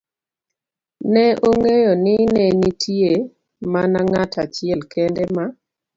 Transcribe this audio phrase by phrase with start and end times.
[1.13, 3.11] ne ong'eyo ni ne nitie
[3.73, 5.45] mana ng'at achiel kende ma